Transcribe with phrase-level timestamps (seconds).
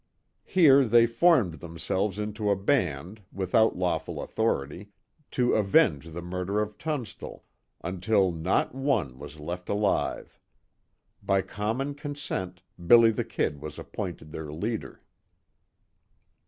[0.47, 4.89] Here they formed themselves into a band, without lawful authority,
[5.29, 7.45] to avenge the murder of Tunstall,
[7.83, 10.39] until not one was left alive.
[11.21, 15.03] By common consent, "Billy the Kid" was appointed their leader.